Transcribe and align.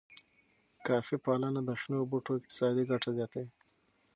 کافی 0.87 1.15
پالنه 1.23 1.61
د 1.65 1.69
شنو 1.81 2.03
بوټو 2.11 2.31
اقتصادي 2.39 2.83
ګټه 2.91 3.09
زیاتوي. 3.17 3.49